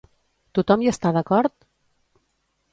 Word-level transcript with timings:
Tothom 0.59 0.85
hi 0.85 0.89
està 0.93 1.13
d'acord? 1.19 1.57